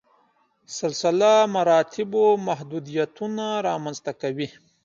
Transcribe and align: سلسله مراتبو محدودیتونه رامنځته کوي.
سلسله 0.79 1.31
مراتبو 1.55 2.25
محدودیتونه 2.47 3.45
رامنځته 3.67 4.11
کوي. 4.21 4.47